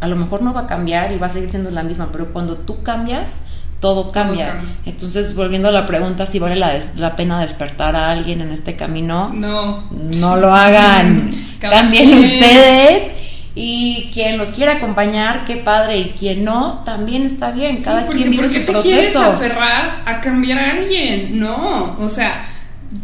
a 0.00 0.06
lo 0.06 0.16
mejor 0.16 0.40
no 0.40 0.54
va 0.54 0.62
a 0.62 0.66
cambiar 0.66 1.12
y 1.12 1.18
va 1.18 1.26
a 1.26 1.30
seguir 1.30 1.50
siendo 1.50 1.70
la 1.70 1.82
misma, 1.82 2.08
pero 2.10 2.32
cuando 2.32 2.56
tú 2.56 2.82
cambias, 2.82 3.36
todo 3.80 4.10
cambia. 4.12 4.62
Entonces, 4.86 5.34
volviendo 5.34 5.68
a 5.68 5.72
la 5.72 5.86
pregunta 5.86 6.26
si 6.26 6.38
vale 6.38 6.56
la, 6.56 6.78
la, 6.96 7.16
pena 7.16 7.40
despertar 7.40 7.96
a 7.96 8.10
alguien 8.10 8.40
en 8.40 8.52
este 8.52 8.76
camino, 8.76 9.30
no, 9.34 9.90
no 9.90 10.36
lo 10.36 10.54
hagan. 10.54 11.34
Cambien 11.60 12.12
ustedes 12.18 13.19
y 13.54 14.10
quien 14.12 14.38
los 14.38 14.50
quiera 14.50 14.74
acompañar, 14.74 15.44
qué 15.44 15.56
padre, 15.56 15.98
y 15.98 16.04
quien 16.10 16.44
no, 16.44 16.82
también 16.84 17.24
está 17.24 17.50
bien. 17.50 17.82
Cada 17.82 18.06
quien 18.06 18.30
vive 18.30 18.48
su 18.48 18.64
proceso. 18.64 18.82
quieres 18.82 19.16
aferrar 19.16 20.02
a 20.04 20.20
cambiar 20.20 20.58
a 20.58 20.70
alguien? 20.72 21.38
No, 21.38 21.96
o 21.98 22.08
sea, 22.08 22.48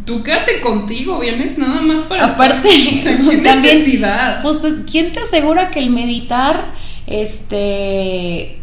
tú 0.05 0.23
quédate 0.23 0.61
contigo, 0.61 1.19
vienes 1.19 1.59
nada 1.59 1.81
más 1.81 2.03
para. 2.03 2.26
Aparte, 2.26 2.69
también, 3.45 3.85
justo, 4.43 4.69
¿quién 4.91 5.12
te 5.12 5.21
asegura 5.21 5.71
que 5.71 5.81
el 5.81 5.91
meditar, 5.91 6.57
este 7.07 8.61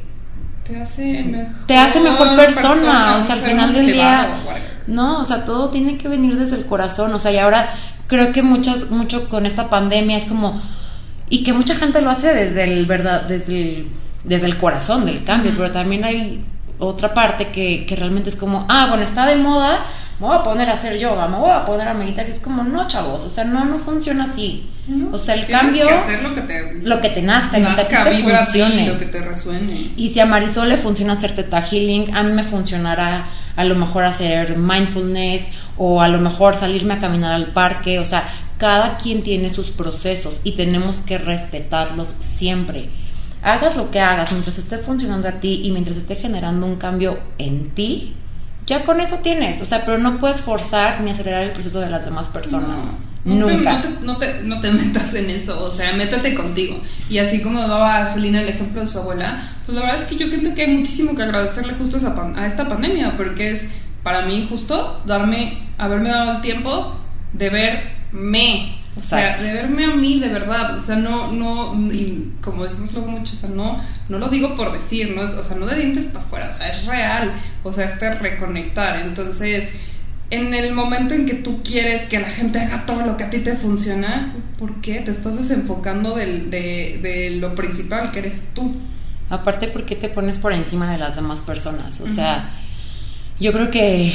te 0.65 0.77
hace 0.77 1.23
mejor, 1.23 1.67
te 1.67 1.75
hace 1.75 1.99
mejor 1.99 2.35
persona, 2.37 3.17
o 3.17 3.25
sea, 3.25 3.35
al 3.35 3.41
final 3.41 3.73
del 3.73 3.87
día 3.87 4.29
no, 4.87 5.19
o 5.19 5.25
sea, 5.25 5.43
todo 5.43 5.69
tiene 5.69 5.97
que 5.97 6.07
venir 6.07 6.37
desde 6.37 6.55
el 6.55 6.65
corazón, 6.65 7.13
o 7.13 7.19
sea, 7.19 7.31
y 7.33 7.37
ahora 7.37 7.73
creo 8.07 8.31
que 8.31 8.43
muchas 8.43 8.89
mucho 8.89 9.27
con 9.27 9.45
esta 9.45 9.69
pandemia 9.69 10.17
es 10.17 10.25
como 10.25 10.61
y 11.33 11.43
que 11.43 11.51
mucha 11.51 11.73
gente 11.73 11.99
lo 11.99 12.11
hace 12.11 12.31
desde 12.31 12.63
el 12.63 12.85
verdad 12.85 13.23
desde 13.23 13.59
el, 13.59 13.87
desde 14.23 14.45
el 14.45 14.55
corazón 14.55 15.03
del 15.03 15.23
cambio, 15.23 15.51
pero 15.57 15.71
también 15.71 16.03
hay 16.03 16.45
otra 16.77 17.11
parte 17.11 17.47
que, 17.47 17.87
que 17.87 17.95
realmente 17.95 18.29
es 18.29 18.35
como, 18.35 18.67
ah, 18.69 18.85
bueno, 18.89 19.03
está 19.03 19.25
de 19.25 19.37
moda, 19.37 19.83
me 20.19 20.27
voy 20.27 20.35
a 20.35 20.43
poner 20.43 20.69
a 20.69 20.73
hacer 20.73 20.99
yoga, 20.99 21.27
me 21.27 21.37
voy 21.37 21.49
a 21.49 21.65
poner 21.65 21.87
a 21.87 21.95
meditar. 21.95 22.29
Y 22.29 22.33
es 22.33 22.39
como, 22.39 22.63
no, 22.63 22.87
chavos, 22.87 23.23
o 23.23 23.31
sea, 23.31 23.45
no, 23.45 23.65
no 23.65 23.79
funciona 23.79 24.25
así. 24.25 24.69
o 25.11 25.17
sea, 25.17 25.33
el 25.33 25.47
cambio. 25.47 25.87
Que 25.87 25.93
hacer 25.95 26.21
lo 26.21 26.35
que 26.35 26.41
te, 26.41 26.73
lo 26.83 27.01
que 27.01 27.09
te 27.09 27.23
nazca, 27.23 27.57
lo 27.57 27.75
que 27.77 27.83
te 27.83 28.21
funcione. 28.21 28.87
lo 28.89 28.99
que 28.99 29.05
te 29.07 29.21
resuene. 29.21 29.91
Y 29.97 30.09
si 30.09 30.19
a 30.19 30.27
Marisol 30.27 30.69
le 30.69 30.77
funciona 30.77 31.13
hacer 31.13 31.35
Teta 31.35 31.63
Healing, 31.63 32.15
a 32.15 32.21
mí 32.21 32.31
me 32.33 32.43
funcionará 32.43 33.25
a 33.55 33.63
lo 33.63 33.73
mejor 33.73 34.05
hacer 34.05 34.55
mindfulness 34.55 35.47
o 35.77 35.99
a 35.99 36.07
lo 36.07 36.19
mejor 36.19 36.55
salirme 36.55 36.93
a 36.93 36.99
caminar 36.99 37.33
al 37.33 37.47
parque. 37.47 37.97
O 37.97 38.05
sea, 38.05 38.23
cada 38.63 38.95
quien 38.95 39.23
tiene 39.23 39.49
sus 39.49 39.71
procesos 39.71 40.39
y 40.45 40.53
tenemos 40.53 41.01
que 41.05 41.17
respetarlos 41.17 42.15
siempre. 42.21 42.87
Hagas 43.41 43.75
lo 43.75 43.91
que 43.91 43.99
hagas, 43.99 44.31
mientras 44.31 44.57
esté 44.57 44.77
funcionando 44.77 45.27
a 45.27 45.33
ti 45.41 45.63
y 45.65 45.71
mientras 45.71 45.97
esté 45.97 46.15
generando 46.15 46.65
un 46.65 46.77
cambio 46.77 47.19
en 47.37 47.71
ti, 47.71 48.13
ya 48.65 48.85
con 48.85 49.01
eso 49.01 49.17
tienes, 49.17 49.61
o 49.61 49.65
sea, 49.65 49.83
pero 49.83 49.97
no 49.97 50.17
puedes 50.17 50.43
forzar 50.43 51.01
ni 51.01 51.11
acelerar 51.11 51.43
el 51.43 51.51
proceso 51.51 51.81
de 51.81 51.89
las 51.89 52.05
demás 52.05 52.29
personas. 52.29 52.95
Nunca. 53.25 53.81
no, 54.01 54.15
te, 54.17 54.41
no, 54.43 54.61
te, 54.61 54.71
metas 54.71 55.13
en 55.13 55.29
eso, 55.29 55.61
o 55.61 55.69
sea, 55.73 55.91
métete 55.97 56.33
contigo. 56.33 56.79
Y 57.09 57.17
así 57.17 57.41
como 57.41 57.67
daba 57.67 58.05
Selina 58.05 58.39
el 58.39 58.47
ejemplo 58.47 58.79
de 58.79 58.87
su 58.87 58.97
abuela, 58.97 59.43
pues 59.65 59.75
la 59.75 59.83
verdad 59.83 60.01
es 60.03 60.07
que 60.07 60.15
yo 60.15 60.25
siento 60.25 60.55
que 60.55 60.61
hay 60.61 60.77
muchísimo 60.77 61.17
que 61.17 61.23
agradecerle 61.23 61.73
justo 61.73 61.97
a, 61.97 62.41
a 62.41 62.47
esta 62.47 62.69
pandemia, 62.69 63.17
porque 63.17 63.51
es 63.51 63.69
para 64.03 64.21
mí 64.21 64.47
justo 64.49 65.01
darme, 65.05 65.67
haberme 65.77 66.07
dado 66.07 66.31
el 66.31 66.41
tiempo 66.41 66.95
de 67.33 67.49
verme, 68.13 68.77
o 68.95 69.01
sea, 69.01 69.35
de 69.35 69.53
verme 69.53 69.85
a 69.85 69.95
mí 69.95 70.19
de 70.19 70.29
verdad, 70.29 70.77
o 70.77 70.83
sea, 70.83 70.95
no, 70.95 71.31
no, 71.31 71.75
y 71.91 72.31
como 72.41 72.63
decimos 72.63 72.93
luego 72.93 73.09
mucho, 73.09 73.33
o 73.35 73.37
sea, 73.37 73.49
no, 73.49 73.81
no 74.07 74.19
lo 74.19 74.29
digo 74.29 74.55
por 74.55 74.71
decir, 74.71 75.13
no, 75.15 75.21
o 75.21 75.43
sea, 75.43 75.57
no 75.57 75.65
de 75.65 75.75
dientes 75.75 76.05
para 76.05 76.23
afuera, 76.25 76.49
o 76.49 76.53
sea, 76.53 76.69
es 76.69 76.85
real, 76.85 77.33
o 77.63 77.73
sea, 77.73 77.85
este 77.85 78.13
reconectar, 78.15 78.99
entonces, 78.99 79.73
en 80.29 80.53
el 80.53 80.73
momento 80.73 81.15
en 81.15 81.25
que 81.25 81.33
tú 81.33 81.63
quieres 81.63 82.03
que 82.05 82.19
la 82.19 82.29
gente 82.29 82.59
haga 82.59 82.85
todo 82.85 83.05
lo 83.05 83.17
que 83.17 83.23
a 83.23 83.29
ti 83.29 83.39
te 83.39 83.55
funciona, 83.55 84.35
¿por 84.57 84.81
qué? 84.81 84.99
Te 85.01 85.11
estás 85.11 85.37
desenfocando 85.37 86.15
de, 86.15 86.47
de 87.01 87.37
lo 87.39 87.53
principal, 87.55 88.11
que 88.11 88.19
eres 88.19 88.41
tú. 88.53 88.75
Aparte, 89.29 89.67
¿por 89.67 89.85
qué 89.85 89.95
te 89.95 90.09
pones 90.09 90.37
por 90.37 90.53
encima 90.53 90.91
de 90.91 90.97
las 90.97 91.15
demás 91.15 91.41
personas? 91.41 92.01
O 92.01 92.09
sea, 92.09 92.49
yo 93.39 93.51
creo 93.51 93.69
que, 93.69 94.11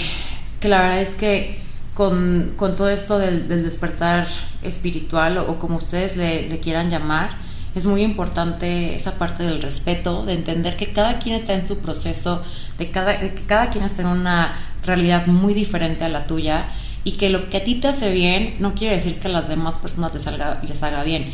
que 0.60 0.68
la 0.68 0.78
verdad 0.78 1.02
es 1.02 1.10
que 1.10 1.67
con, 1.98 2.54
todo 2.76 2.88
esto 2.88 3.18
del, 3.18 3.48
despertar 3.48 4.28
espiritual 4.62 5.36
o, 5.38 5.58
como 5.58 5.78
ustedes 5.78 6.16
le, 6.16 6.60
quieran 6.60 6.90
llamar, 6.90 7.30
es 7.74 7.86
muy 7.86 8.02
importante 8.02 8.94
esa 8.94 9.18
parte 9.18 9.42
del 9.42 9.60
respeto, 9.60 10.24
de 10.24 10.34
entender 10.34 10.76
que 10.76 10.92
cada 10.92 11.18
quien 11.18 11.34
está 11.34 11.54
en 11.54 11.66
su 11.66 11.78
proceso, 11.78 12.40
de, 12.78 12.92
cada, 12.92 13.18
que 13.18 13.42
cada 13.46 13.70
quien 13.70 13.82
está 13.82 14.02
en 14.02 14.08
una 14.08 14.76
realidad 14.84 15.26
muy 15.26 15.54
diferente 15.54 16.04
a 16.04 16.08
la 16.08 16.28
tuya 16.28 16.68
y 17.02 17.12
que 17.12 17.30
lo 17.30 17.50
que 17.50 17.56
a 17.56 17.64
ti 17.64 17.74
te 17.74 17.88
hace 17.88 18.12
bien 18.12 18.58
no 18.60 18.74
quiere 18.74 18.94
decir 18.94 19.18
que 19.18 19.26
a 19.26 19.32
las 19.32 19.48
demás 19.48 19.78
personas 19.78 20.14
les, 20.14 20.22
salga, 20.22 20.60
les 20.62 20.80
haga 20.84 21.02
bien. 21.02 21.32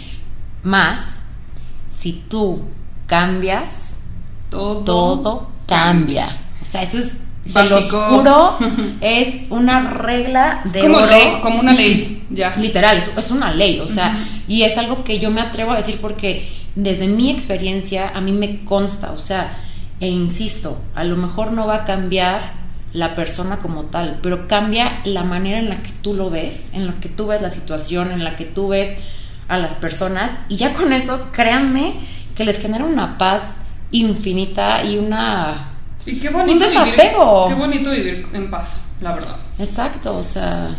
Más, 0.62 1.18
si 1.90 2.24
tú 2.26 2.62
cambias, 3.06 3.96
todo, 4.48 4.82
todo 4.82 5.50
cambia. 5.66 6.28
O 6.62 6.64
sea, 6.64 6.82
eso 6.82 6.96
es 6.96 7.18
se 7.44 7.64
los 7.64 7.90
juro, 7.90 8.56
es 9.00 9.42
una 9.50 9.90
regla 9.90 10.62
de 10.64 10.80
como 10.80 11.00
Ley, 11.00 11.40
como 11.42 11.60
una 11.60 11.74
ley, 11.74 12.24
ya. 12.30 12.56
Literal, 12.56 13.02
es, 13.16 13.30
una 13.30 13.52
ley, 13.52 13.80
o 13.80 13.88
sea, 13.88 14.16
y 14.48 14.62
es 14.62 14.78
algo 14.78 15.04
que 15.04 15.18
yo 15.18 15.30
me 15.30 15.40
atrevo 15.40 15.72
a 15.72 15.76
decir 15.76 15.98
porque 16.00 16.48
desde 16.74 17.06
mi 17.06 17.30
experiencia 17.30 18.10
a 18.14 18.20
mí 18.20 18.32
me 18.32 18.64
consta, 18.64 19.12
o 19.12 19.18
sea, 19.18 19.58
e 20.00 20.08
insisto, 20.08 20.80
a 20.94 21.04
lo 21.04 21.16
mejor 21.16 21.52
no 21.52 21.66
va 21.66 21.76
a 21.76 21.84
cambiar 21.84 22.64
la 22.92 23.14
persona 23.14 23.58
como 23.58 23.86
tal, 23.86 24.20
pero 24.22 24.48
cambia 24.48 25.00
la 25.04 25.24
manera 25.24 25.58
en 25.58 25.68
la 25.68 25.82
que 25.82 25.90
tú 26.00 26.14
lo 26.14 26.30
ves, 26.30 26.70
en 26.72 26.86
la 26.86 26.94
que 26.94 27.08
tú 27.08 27.26
ves 27.26 27.42
la 27.42 27.50
situación, 27.50 28.10
en 28.10 28.24
la 28.24 28.36
que 28.36 28.44
tú 28.44 28.68
ves 28.68 28.96
a 29.48 29.58
las 29.58 29.74
personas, 29.74 30.32
y 30.48 30.56
ya 30.56 30.72
con 30.72 30.92
eso, 30.92 31.28
créanme 31.32 31.94
que 32.34 32.44
les 32.44 32.58
genera 32.58 32.84
una 32.84 33.18
paz 33.18 33.42
infinita 33.90 34.84
y 34.84 34.96
una 34.96 35.73
y 36.06 36.16
qué 36.18 36.28
bonito, 36.30 36.66
Vivir, 36.66 36.94
qué 36.96 37.54
bonito 37.54 37.90
vivir 37.90 38.26
en 38.32 38.50
paz, 38.50 38.84
la 39.00 39.14
verdad. 39.14 39.36
Exacto, 39.58 40.16
o 40.16 40.24
sea, 40.24 40.70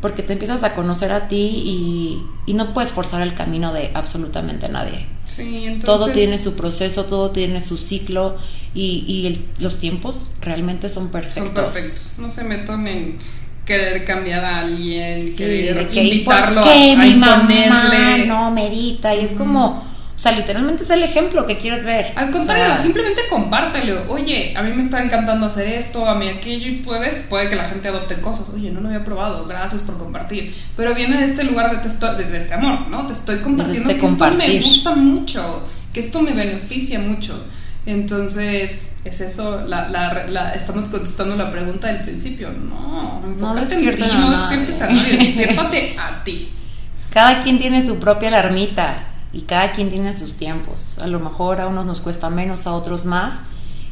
porque 0.00 0.22
te 0.22 0.32
empiezas 0.32 0.62
a 0.62 0.74
conocer 0.74 1.12
a 1.12 1.28
ti 1.28 2.24
y, 2.46 2.52
no 2.54 2.72
puedes 2.74 2.92
forzar 2.92 3.22
el 3.22 3.34
camino 3.34 3.72
de 3.72 3.90
absolutamente 3.94 4.68
nadie. 4.68 5.06
Sí, 5.24 5.64
entonces... 5.64 5.84
Todo 5.84 6.08
tiene 6.10 6.38
su 6.38 6.54
proceso, 6.54 7.06
todo 7.06 7.30
tiene 7.30 7.60
su 7.60 7.78
ciclo 7.78 8.36
y, 8.74 9.04
y 9.06 9.62
los 9.62 9.78
tiempos 9.78 10.16
realmente 10.40 10.88
son 10.88 11.08
perfectos. 11.08 11.44
Son 11.44 11.54
perfectos. 11.54 12.12
No 12.18 12.28
se 12.28 12.44
metan 12.44 12.86
en 12.86 13.18
querer 13.64 14.04
cambiar 14.04 14.44
a 14.44 14.60
alguien, 14.60 15.36
querer 15.36 15.88
invitarlo 15.92 16.64
a, 16.64 17.06
imponerle. 17.06 18.26
no 18.26 18.50
medita 18.50 19.14
y 19.14 19.24
es 19.24 19.32
como 19.32 19.91
o 20.14 20.18
sea, 20.18 20.32
literalmente 20.32 20.82
es 20.82 20.90
el 20.90 21.02
ejemplo 21.02 21.46
que 21.46 21.56
quieres 21.56 21.84
ver. 21.84 22.12
Al 22.14 22.30
contrario, 22.30 22.76
simplemente 22.82 23.22
compártelo. 23.30 24.04
Oye, 24.08 24.52
a 24.56 24.62
mí 24.62 24.72
me 24.72 24.82
está 24.82 25.02
encantando 25.02 25.46
hacer 25.46 25.66
esto, 25.66 26.06
a 26.06 26.14
mí 26.14 26.28
aquello, 26.28 26.68
y 26.68 26.76
puedes, 26.76 27.14
puede 27.28 27.48
que 27.48 27.56
la 27.56 27.64
gente 27.64 27.88
adopte 27.88 28.20
cosas. 28.20 28.50
Oye, 28.50 28.70
no 28.70 28.80
lo 28.80 28.88
había 28.88 29.04
probado, 29.04 29.46
gracias 29.46 29.82
por 29.82 29.98
compartir. 29.98 30.54
Pero 30.76 30.94
viene 30.94 31.18
de 31.18 31.24
este 31.24 31.44
lugar 31.44 31.82
de 31.82 31.82
desde 32.18 32.36
este 32.36 32.54
amor, 32.54 32.88
¿no? 32.88 33.06
Te 33.06 33.14
estoy 33.14 33.38
compartiendo 33.38 33.90
este 33.90 34.00
que 34.00 34.06
esto 34.06 34.30
me 34.32 34.58
gusta 34.60 34.94
mucho, 34.94 35.66
que 35.92 36.00
esto 36.00 36.20
me 36.20 36.32
beneficia 36.34 36.98
mucho. 36.98 37.44
Entonces, 37.86 38.92
es 39.04 39.20
eso, 39.20 39.62
la, 39.66 39.88
la, 39.88 40.52
estamos 40.52 40.84
contestando 40.84 41.34
la 41.36 41.50
pregunta 41.50 41.88
del 41.88 42.02
principio. 42.02 42.50
No, 42.50 43.22
no 43.38 43.54
despiertes 43.54 44.12
a 44.12 44.18
no 44.18 44.30
despiertes 44.30 44.82
a 44.82 44.88
nadie, 44.88 45.16
despiértate 45.16 45.96
a 45.98 46.22
ti. 46.22 46.50
Cada 47.10 47.40
quien 47.40 47.58
tiene 47.58 47.84
su 47.84 47.98
propia 47.98 48.28
alarmita 48.28 49.08
y 49.32 49.42
cada 49.42 49.72
quien 49.72 49.88
tiene 49.88 50.14
sus 50.14 50.34
tiempos. 50.34 50.98
A 50.98 51.06
lo 51.06 51.20
mejor 51.20 51.60
a 51.60 51.66
unos 51.66 51.86
nos 51.86 52.00
cuesta 52.00 52.30
menos, 52.30 52.66
a 52.66 52.74
otros 52.74 53.04
más, 53.04 53.42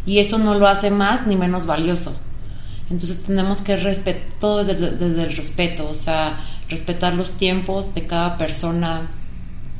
y 0.06 0.18
eso 0.18 0.38
no 0.38 0.54
lo 0.54 0.66
hace 0.66 0.90
más 0.90 1.26
ni 1.26 1.36
menos 1.36 1.66
valioso. 1.66 2.14
Entonces 2.90 3.22
tenemos 3.22 3.62
que 3.62 3.76
respetar 3.76 4.22
todo 4.40 4.64
desde, 4.64 5.06
el 5.06 5.36
respeto, 5.36 5.88
o 5.88 5.94
sea, 5.94 6.40
respetar 6.68 7.14
los 7.14 7.32
tiempos 7.32 7.94
de 7.94 8.06
cada 8.06 8.36
persona. 8.36 9.08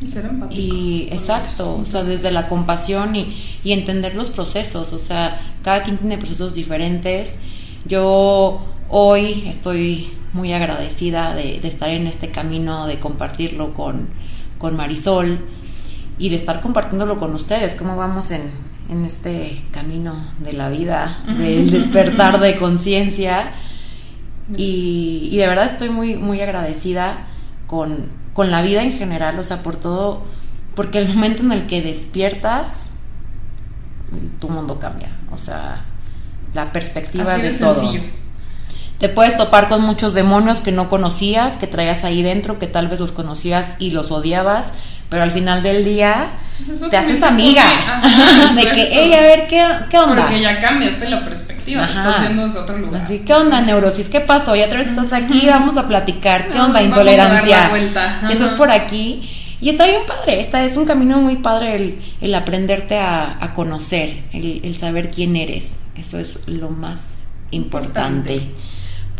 Y 0.01 0.07
ser 0.07 0.31
Y 0.51 1.09
exacto, 1.11 1.77
o 1.77 1.85
sea, 1.85 2.05
desde 2.05 2.31
la 2.31 2.49
compasión 2.49 3.17
y, 3.17 3.37
y 3.65 3.73
entender 3.73 4.15
los 4.15 4.31
procesos, 4.31 4.93
o 4.93 4.99
sea, 4.99 5.41
cada 5.63 5.83
quien 5.83 5.99
tiene 5.99 6.19
procesos 6.19 6.55
diferentes. 6.55 7.35
Yo 7.85 8.65
hoy 8.89 9.45
estoy 9.47 10.13
muy 10.33 10.53
agradecida 10.53 11.35
de, 11.35 11.59
de 11.61 11.69
estar 11.69 11.91
en 11.91 12.07
este 12.07 12.31
camino, 12.31 12.87
de 12.87 13.01
compartirlo 13.01 13.75
con, 13.75 14.09
con 14.61 14.77
Marisol 14.77 15.41
y 16.19 16.29
de 16.29 16.37
estar 16.37 16.61
compartiéndolo 16.61 17.19
con 17.19 17.35
ustedes, 17.35 17.75
cómo 17.75 17.97
vamos 17.97 18.31
en, 18.31 18.53
en 18.91 19.05
este 19.05 19.65
camino 19.73 20.23
de 20.39 20.53
la 20.53 20.69
vida, 20.69 21.19
del 21.39 21.71
despertar 21.73 22.39
de 22.39 22.57
conciencia. 22.57 23.53
Y, 24.55 25.29
y 25.33 25.37
de 25.39 25.47
verdad 25.47 25.67
estoy 25.67 25.89
muy, 25.89 26.17
muy 26.17 26.41
agradecida 26.41 27.27
con, 27.67 28.11
con 28.35 28.51
la 28.51 28.63
vida 28.63 28.83
en 28.83 28.93
general, 28.93 29.39
o 29.39 29.43
sea, 29.43 29.63
por 29.63 29.77
todo, 29.77 30.23
porque 30.75 30.99
el 30.99 31.09
momento 31.09 31.43
en 31.43 31.53
el 31.53 31.67
que 31.67 31.81
despiertas, 31.83 32.91
tu 34.41 34.49
mundo 34.51 34.79
cambia, 34.79 35.11
o 35.33 35.39
sea, 35.39 35.85
la 36.53 36.73
perspectiva 36.73 37.35
Así 37.35 37.43
de, 37.43 37.53
de 37.53 37.59
todo. 37.59 37.75
sencillo. 37.81 38.03
Te 39.01 39.09
puedes 39.09 39.37
topar 39.37 39.69
con 39.69 39.83
muchos 39.83 40.15
demonios 40.15 40.61
que 40.61 40.73
no 40.73 40.89
conocías, 40.89 41.57
que 41.57 41.67
traías 41.67 42.05
ahí 42.05 42.23
dentro, 42.23 42.59
que 42.59 42.67
tal 42.67 42.87
vez 42.89 43.01
los 43.01 43.13
conocías 43.13 43.67
y 43.79 43.91
los 43.93 44.11
odiabas, 44.11 44.67
pero 45.09 45.23
al 45.23 45.31
final 45.31 45.63
del 45.63 45.83
día 45.85 46.33
Pues 46.59 46.91
te 46.91 46.97
haces 46.99 47.23
amiga. 47.23 47.63
Ajá, 47.73 48.55
de 48.55 48.63
que, 48.63 48.89
hey, 48.93 49.13
a 49.15 49.23
ver, 49.23 49.47
¿qué, 49.49 49.67
qué 49.91 49.99
onda? 49.99 50.23
Porque 50.23 50.41
ya 50.43 50.61
cambiaste 50.61 51.09
la 51.09 51.25
perspectiva, 51.25 51.83
Ajá. 51.85 52.01
estás 52.11 52.21
viendo 52.21 52.47
desde 52.47 52.59
otro 52.59 52.77
lugar. 52.79 53.01
Así, 53.03 53.21
¿qué 53.21 53.33
onda, 53.33 53.61
neurosis? 53.63 54.09
¿Qué 54.11 54.21
pasó? 54.21 54.55
Y 54.55 54.63
otra 54.63 54.79
vez 54.79 54.89
estás 54.89 55.13
aquí, 55.15 55.47
vamos 55.47 55.77
a 55.79 55.89
platicar. 55.89 56.49
¿Qué 56.51 56.59
No, 56.59 56.67
onda, 56.67 56.81
vamos 56.83 56.93
a 56.93 56.97
dar 56.97 57.05
la 57.07 57.13
intolerancia? 57.13 57.69
vuelta. 57.71 58.21
Estás 58.31 58.53
por 58.53 58.71
aquí. 58.71 59.29
Y 59.63 59.71
está 59.71 59.87
bien 59.87 60.03
padre, 60.07 60.41
esta 60.41 60.63
es 60.65 60.77
un 60.77 60.85
camino 60.87 61.19
muy 61.21 61.37
padre 61.37 61.77
el, 61.77 62.01
el 62.21 62.35
aprenderte 62.35 62.99
a, 62.99 63.37
a 63.43 63.55
conocer, 63.55 64.25
el, 64.33 64.61
el 64.65 64.77
saber 64.77 65.11
quién 65.11 65.37
eres. 65.37 65.73
Eso 65.97 66.19
es 66.19 66.47
lo 66.49 66.69
más 66.71 67.01
importante. 67.51 68.35
Importante. 68.35 68.70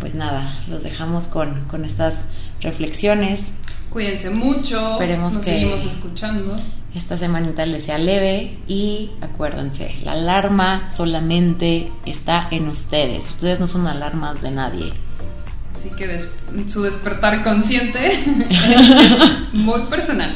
Pues 0.01 0.15
nada, 0.15 0.59
los 0.67 0.83
dejamos 0.83 1.27
con, 1.27 1.63
con 1.65 1.85
estas 1.85 2.17
reflexiones. 2.61 3.53
Cuídense 3.89 4.29
mucho. 4.29 4.91
Esperemos 4.93 5.33
Nos 5.33 5.45
que- 5.45 5.51
seguimos 5.53 5.85
escuchando. 5.85 6.57
Esta 6.93 7.17
semanita 7.17 7.65
les 7.65 7.85
sea 7.85 7.97
leve 7.97 8.57
y 8.67 9.11
acuérdense, 9.21 9.95
la 10.03 10.11
alarma 10.11 10.89
solamente 10.91 11.89
está 12.05 12.49
en 12.51 12.67
ustedes. 12.67 13.29
Ustedes 13.29 13.61
no 13.61 13.67
son 13.67 13.87
alarmas 13.87 14.41
de 14.41 14.51
nadie. 14.51 14.91
Así 15.79 15.89
que 15.95 16.05
des- 16.07 16.33
su 16.67 16.81
despertar 16.83 17.43
consciente 17.43 18.07
es 18.49 19.53
muy 19.53 19.85
personal. 19.85 20.35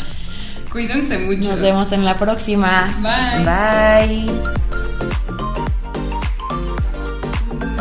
Cuídense 0.72 1.18
mucho. 1.18 1.50
Nos 1.50 1.60
vemos 1.62 1.92
en 1.92 2.06
la 2.06 2.18
próxima. 2.18 2.94
Bye. 3.02 4.26
Bye. 4.30 4.55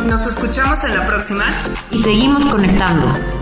Nos 0.05 0.27
escuchamos 0.27 0.83
en 0.83 0.93
la 0.93 1.05
próxima. 1.07 1.45
Y 1.89 1.97
seguimos 1.97 2.45
conectando. 2.45 3.34